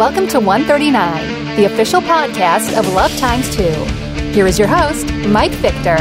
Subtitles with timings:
[0.00, 3.62] Welcome to 139, the official podcast of Love Times 2.
[4.32, 5.98] Here is your host, Mike Victor.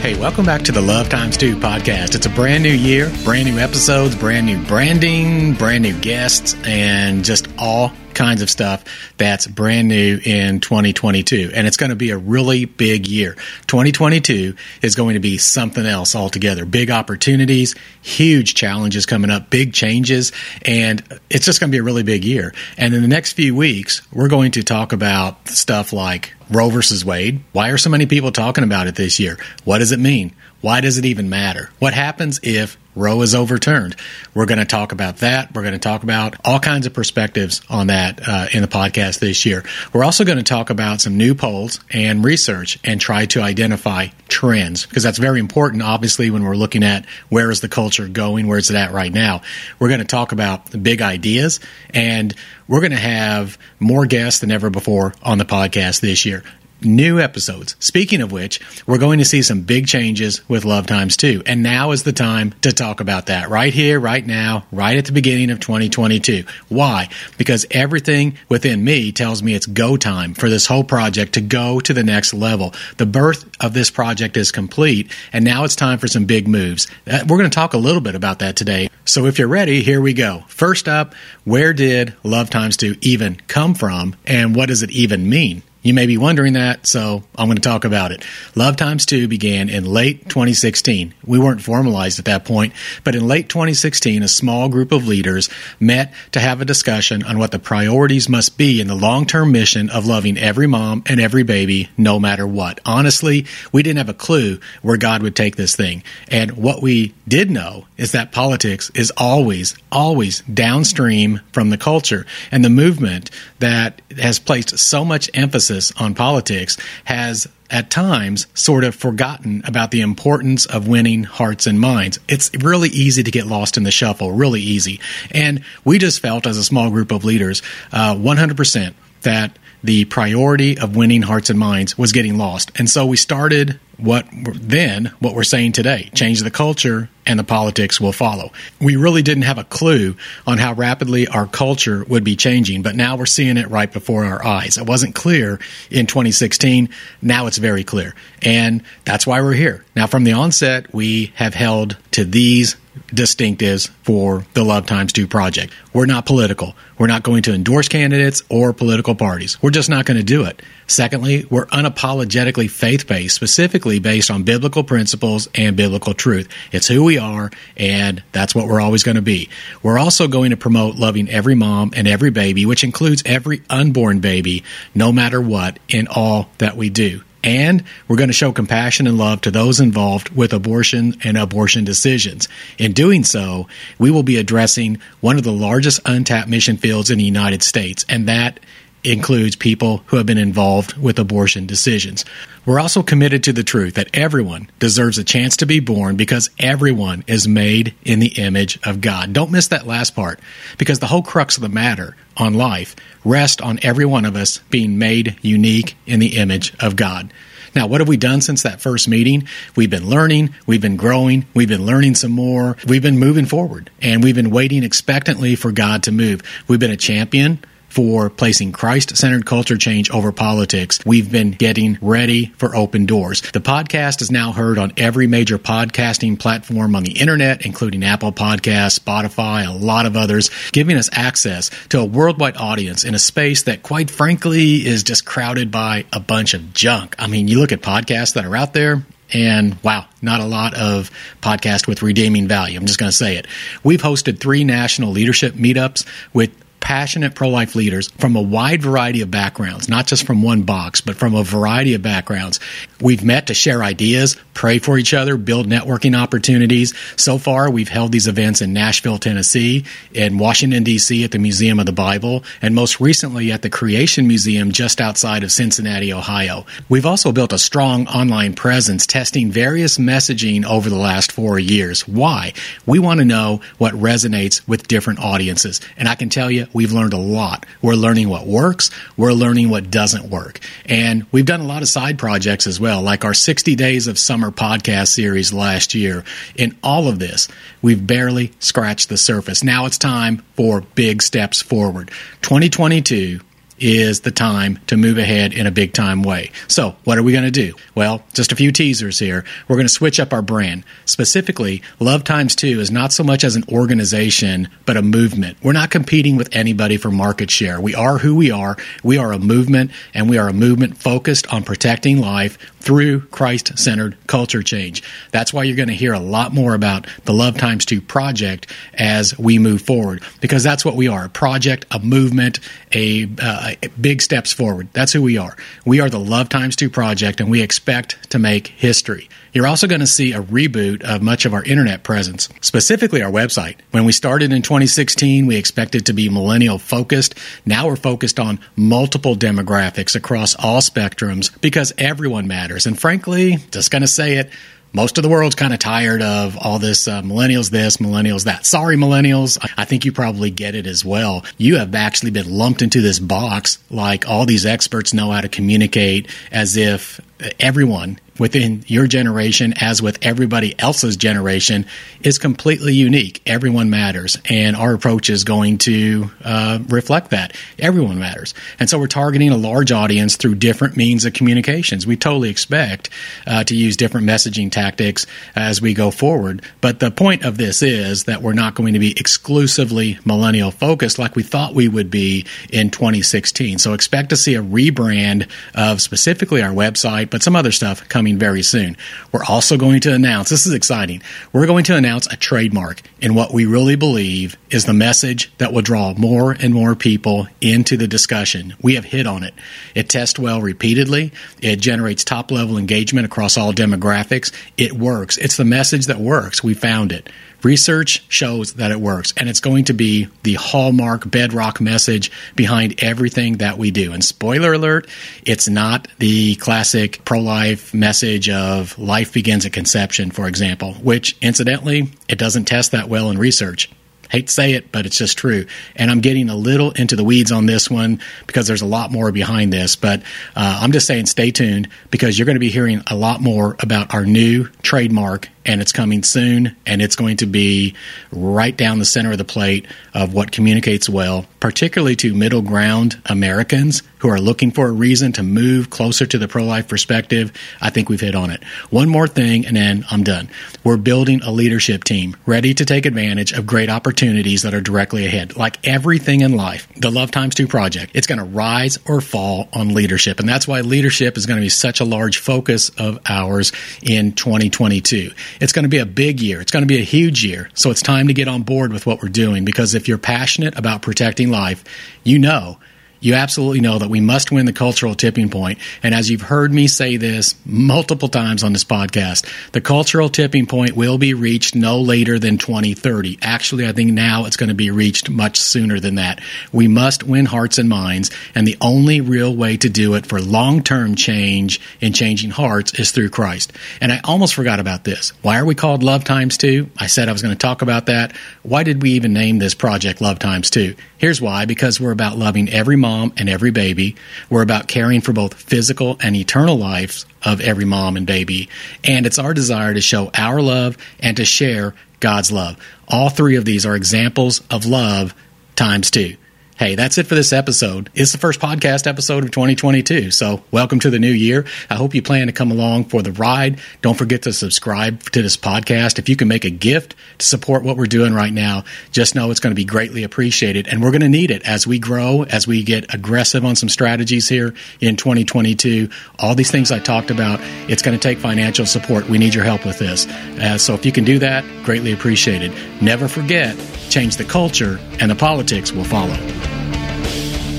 [0.00, 2.14] Hey, welcome back to the Love Times 2 podcast.
[2.14, 7.22] It's a brand new year, brand new episodes, brand new branding, brand new guests, and
[7.22, 8.84] just all kinds of stuff
[9.16, 11.52] that's brand new in 2022.
[11.54, 13.34] And it's going to be a really big year.
[13.68, 16.64] 2022 is going to be something else altogether.
[16.64, 21.84] Big opportunities, huge challenges coming up, big changes, and it's just going to be a
[21.84, 22.52] really big year.
[22.76, 27.04] And in the next few weeks, we're going to talk about stuff like Roe versus
[27.04, 27.42] Wade.
[27.52, 29.38] Why are so many people talking about it this year?
[29.64, 30.32] What does it mean?
[30.60, 31.70] Why does it even matter?
[31.78, 33.94] What happens if Roe is overturned?
[34.34, 35.54] We're going to talk about that.
[35.54, 39.20] We're going to talk about all kinds of perspectives on that uh, in the podcast
[39.20, 39.64] this year.
[39.92, 44.08] We're also going to talk about some new polls and research and try to identify
[44.28, 48.46] trends because that's very important, obviously, when we're looking at where is the culture going,
[48.46, 49.42] where's it at right now.
[49.78, 51.60] We're going to talk about the big ideas
[51.90, 52.34] and
[52.66, 56.42] we're going to have more guests than ever before on the podcast this year
[56.82, 57.76] new episodes.
[57.78, 61.42] Speaking of which, we're going to see some big changes with Love Times 2.
[61.46, 65.06] And now is the time to talk about that right here, right now, right at
[65.06, 66.44] the beginning of 2022.
[66.68, 67.08] Why?
[67.38, 71.80] Because everything within me tells me it's go time for this whole project to go
[71.80, 72.74] to the next level.
[72.96, 76.86] The birth of this project is complete, and now it's time for some big moves.
[77.06, 78.88] Uh, we're going to talk a little bit about that today.
[79.04, 80.44] So if you're ready, here we go.
[80.48, 85.28] First up, where did Love Times 2 even come from, and what does it even
[85.28, 85.62] mean?
[85.86, 88.26] You may be wondering that, so I'm going to talk about it.
[88.56, 91.14] Love Times 2 began in late 2016.
[91.24, 92.72] We weren't formalized at that point,
[93.04, 95.48] but in late 2016, a small group of leaders
[95.78, 99.52] met to have a discussion on what the priorities must be in the long term
[99.52, 102.80] mission of loving every mom and every baby, no matter what.
[102.84, 106.02] Honestly, we didn't have a clue where God would take this thing.
[106.26, 112.26] And what we did know is that politics is always, always downstream from the culture.
[112.50, 118.84] And the movement that has placed so much emphasis on politics has at times sort
[118.84, 122.18] of forgotten about the importance of winning hearts and minds.
[122.28, 125.00] It's really easy to get lost in the shuffle, really easy.
[125.32, 130.78] And we just felt as a small group of leaders, uh, 100% that the priority
[130.78, 132.70] of winning hearts and minds was getting lost.
[132.76, 137.44] And so we started what then what we're saying today change the culture and the
[137.44, 140.14] politics will follow we really didn't have a clue
[140.46, 144.24] on how rapidly our culture would be changing but now we're seeing it right before
[144.24, 145.58] our eyes it wasn't clear
[145.90, 146.88] in 2016
[147.22, 151.54] now it's very clear and that's why we're here now from the onset we have
[151.54, 152.76] held to these
[153.08, 155.72] distinctives for the Love Times 2 project.
[155.92, 156.74] We're not political.
[156.98, 159.62] We're not going to endorse candidates or political parties.
[159.62, 160.62] We're just not going to do it.
[160.86, 166.48] Secondly, we're unapologetically faith based, specifically based on biblical principles and biblical truth.
[166.72, 169.48] It's who we are, and that's what we're always going to be.
[169.82, 174.20] We're also going to promote loving every mom and every baby, which includes every unborn
[174.20, 174.64] baby,
[174.94, 177.22] no matter what, in all that we do.
[177.44, 181.84] And we're going to show compassion and love to those involved with abortion and abortion
[181.84, 182.48] decisions.
[182.76, 183.68] In doing so,
[184.00, 188.04] we will be addressing one of the largest untapped mission fields in the United States,
[188.08, 188.58] and that
[189.06, 192.24] includes people who have been involved with abortion decisions.
[192.64, 196.50] We're also committed to the truth that everyone deserves a chance to be born because
[196.58, 199.32] everyone is made in the image of God.
[199.32, 200.40] Don't miss that last part
[200.76, 204.58] because the whole crux of the matter on life rests on every one of us
[204.70, 207.32] being made unique in the image of God.
[207.76, 209.46] Now, what have we done since that first meeting?
[209.76, 213.90] We've been learning, we've been growing, we've been learning some more, we've been moving forward,
[214.00, 216.42] and we've been waiting expectantly for God to move.
[216.66, 217.62] We've been a champion
[217.96, 223.40] for placing Christ centered culture change over politics, we've been getting ready for open doors.
[223.40, 228.32] The podcast is now heard on every major podcasting platform on the internet, including Apple
[228.32, 233.18] Podcasts, Spotify, a lot of others, giving us access to a worldwide audience in a
[233.18, 237.16] space that, quite frankly, is just crowded by a bunch of junk.
[237.18, 240.74] I mean, you look at podcasts that are out there, and wow, not a lot
[240.74, 242.78] of podcast with redeeming value.
[242.78, 243.46] I'm just going to say it.
[243.82, 246.04] We've hosted three national leadership meetups
[246.34, 246.50] with
[246.86, 251.00] passionate pro life leaders from a wide variety of backgrounds, not just from one box,
[251.00, 252.60] but from a variety of backgrounds.
[252.98, 256.94] We've met to share ideas, pray for each other, build networking opportunities.
[257.16, 259.84] So far, we've held these events in Nashville, Tennessee,
[260.14, 261.22] in Washington, D.C.
[261.22, 265.44] at the Museum of the Bible, and most recently at the Creation Museum just outside
[265.44, 266.64] of Cincinnati, Ohio.
[266.88, 272.08] We've also built a strong online presence testing various messaging over the last four years.
[272.08, 272.54] Why?
[272.86, 275.82] We want to know what resonates with different audiences.
[275.98, 277.66] And I can tell you, we've learned a lot.
[277.82, 280.60] We're learning what works, we're learning what doesn't work.
[280.86, 284.06] And we've done a lot of side projects as well well, like our 60 Days
[284.06, 286.22] of Summer podcast series last year.
[286.54, 287.48] In all of this,
[287.82, 289.64] we've barely scratched the surface.
[289.64, 292.12] Now it's time for big steps forward.
[292.42, 293.40] 2022
[293.78, 296.50] is the time to move ahead in a big time way.
[296.68, 297.74] So, what are we going to do?
[297.94, 299.44] Well, just a few teasers here.
[299.68, 300.84] We're going to switch up our brand.
[301.04, 305.58] Specifically, Love Times 2 is not so much as an organization, but a movement.
[305.62, 307.80] We're not competing with anybody for market share.
[307.80, 308.76] We are who we are.
[309.02, 313.76] We are a movement, and we are a movement focused on protecting life through Christ
[313.76, 315.02] centered culture change.
[315.32, 318.72] That's why you're going to hear a lot more about the Love Times 2 project
[318.94, 322.60] as we move forward, because that's what we are a project, a movement,
[322.92, 324.86] a uh, Uh, big steps forward.
[324.92, 325.56] That's who we are.
[325.84, 329.28] We are the Love Times 2 project, and we expect to make history.
[329.52, 333.30] You're also going to see a reboot of much of our internet presence, specifically our
[333.30, 333.76] website.
[333.90, 337.34] When we started in 2016, we expected to be millennial focused.
[337.64, 342.86] Now we're focused on multiple demographics across all spectrums because everyone matters.
[342.86, 344.50] And frankly, just going to say it,
[344.92, 348.64] most of the world's kind of tired of all this uh, millennials this, millennials that.
[348.64, 349.58] Sorry, millennials.
[349.76, 351.44] I think you probably get it as well.
[351.58, 355.48] You have actually been lumped into this box like all these experts know how to
[355.48, 357.20] communicate as if
[357.60, 361.86] everyone within your generation, as with everybody else's generation,
[362.22, 363.42] is completely unique.
[363.46, 367.54] Everyone matters, and our approach is going to uh, reflect that.
[367.78, 372.06] Everyone matters, and so we're targeting a large audience through different means of communications.
[372.06, 373.10] We totally expect
[373.46, 376.62] uh, to use different messaging tactics as we go forward.
[376.80, 381.18] But the point of this is that we're not going to be exclusively millennial focused
[381.18, 383.78] like we thought we would be in 2016.
[383.78, 388.25] So expect to see a rebrand of specifically our website, but some other stuff coming
[388.26, 388.96] coming very soon.
[389.30, 391.22] We're also going to announce this is exciting.
[391.52, 395.72] We're going to announce a trademark in what we really believe is the message that
[395.72, 398.74] will draw more and more people into the discussion.
[398.82, 399.54] We have hit on it.
[399.94, 401.32] It tests well repeatedly,
[401.62, 404.52] it generates top level engagement across all demographics.
[404.76, 405.38] It works.
[405.38, 406.64] It's the message that works.
[406.64, 407.30] We found it.
[407.66, 413.02] Research shows that it works, and it's going to be the hallmark bedrock message behind
[413.02, 414.12] everything that we do.
[414.12, 415.08] And spoiler alert,
[415.44, 421.36] it's not the classic pro life message of life begins at conception, for example, which
[421.42, 423.90] incidentally, it doesn't test that well in research.
[424.30, 425.66] Hate to say it, but it's just true.
[425.94, 429.12] And I'm getting a little into the weeds on this one because there's a lot
[429.12, 429.96] more behind this.
[429.96, 430.22] But
[430.54, 433.76] uh, I'm just saying, stay tuned because you're going to be hearing a lot more
[433.80, 437.94] about our new trademark and it's coming soon, and it's going to be
[438.30, 443.20] right down the center of the plate of what communicates well, particularly to middle ground
[443.26, 447.52] Americans who are looking for a reason to move closer to the pro life perspective.
[447.80, 448.62] I think we've hit on it.
[448.90, 450.48] One more thing, and then I'm done.
[450.84, 455.26] We're building a leadership team ready to take advantage of great opportunities that are directly
[455.26, 455.56] ahead.
[455.56, 459.68] Like everything in life, the Love Times 2 project, it's going to rise or fall
[459.72, 460.40] on leadership.
[460.40, 463.72] And that's why leadership is going to be such a large focus of ours
[464.02, 465.30] in 2022
[465.60, 466.60] it's going to be a big year.
[466.60, 467.70] It's going to be a huge year.
[467.74, 470.76] So it's time to get on board with what we're doing because if you're passionate
[470.78, 471.84] about protecting life,
[472.24, 472.78] you know
[473.20, 475.78] you absolutely know that we must win the cultural tipping point.
[476.02, 480.66] And as you've heard me say this multiple times on this podcast, the cultural tipping
[480.66, 483.38] point will be reached no later than 2030.
[483.42, 486.40] Actually, I think now it's going to be reached much sooner than that.
[486.72, 488.30] We must win hearts and minds.
[488.54, 492.98] And the only real way to do it for long term change in changing hearts
[492.98, 493.72] is through Christ.
[494.00, 495.30] And I almost forgot about this.
[495.42, 496.90] Why are we called Love Times 2?
[496.98, 498.36] I said I was going to talk about that.
[498.62, 500.94] Why did we even name this project Love Times 2?
[501.18, 504.16] Here's why because we're about loving every mom and every baby.
[504.50, 508.68] We're about caring for both physical and eternal lives of every mom and baby.
[509.04, 512.76] And it's our desire to show our love and to share God's love.
[513.06, 515.34] All three of these are examples of love
[515.76, 516.36] times two.
[516.78, 518.10] Hey, that's it for this episode.
[518.14, 520.30] It's the first podcast episode of 2022.
[520.30, 521.64] So, welcome to the new year.
[521.88, 523.80] I hope you plan to come along for the ride.
[524.02, 526.18] Don't forget to subscribe to this podcast.
[526.18, 529.50] If you can make a gift to support what we're doing right now, just know
[529.50, 530.86] it's going to be greatly appreciated.
[530.86, 533.88] And we're going to need it as we grow, as we get aggressive on some
[533.88, 536.10] strategies here in 2022.
[536.38, 539.30] All these things I talked about, it's going to take financial support.
[539.30, 540.26] We need your help with this.
[540.26, 542.74] Uh, so, if you can do that, greatly appreciated.
[543.00, 543.74] Never forget,
[544.10, 546.36] change the culture, and the politics will follow.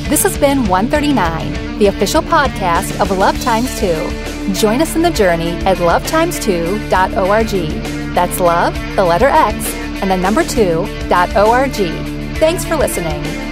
[0.10, 4.54] This has been 139, the official podcast of Love Times 2.
[4.54, 8.16] Join us in the journey at lovetimes2.org.
[8.16, 9.66] That's love, the letter X,
[10.02, 12.38] and the number 2.org.
[12.38, 13.47] Thanks for listening.